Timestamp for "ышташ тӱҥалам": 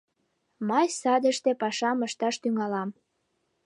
2.07-2.89